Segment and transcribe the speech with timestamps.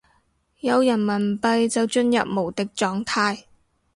[0.61, 3.43] 有人民幣就進入無敵狀態